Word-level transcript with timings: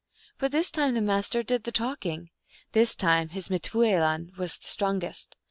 But 0.39 0.51
this 0.51 0.71
time 0.71 0.95
the 0.95 0.99
Master 1.01 1.43
did 1.43 1.63
the 1.63 1.71
talking. 1.71 2.31
This 2.71 2.95
time 2.95 3.29
his 3.29 3.51
m 3.51 3.59
teoidin 3.59 4.35
was 4.35 4.57
the 4.57 4.67
strongest. 4.67 5.35